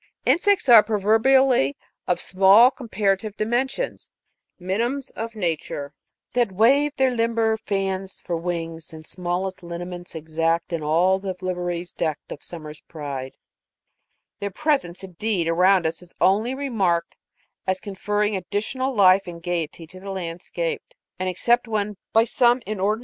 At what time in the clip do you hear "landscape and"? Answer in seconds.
20.09-21.29